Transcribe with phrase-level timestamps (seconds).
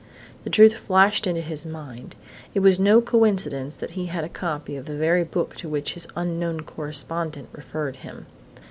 [0.43, 2.15] The truth flashed into his mind.
[2.55, 5.93] It was no coincidence that he had a copy of the very book to which
[5.93, 8.25] his unknown correspondent referred him.